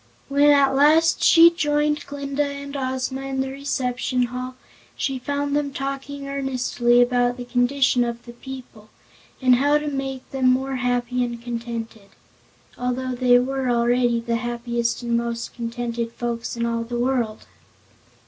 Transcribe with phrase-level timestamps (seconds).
[0.29, 4.55] When at last she joined Glinda and Ozma in the reception hall,
[4.97, 8.89] she found them talking earnestly about the condition of the people,
[9.43, 12.09] and how to make them more happy and contented
[12.79, 17.45] although they were already the happiest and most contented folks in all the world.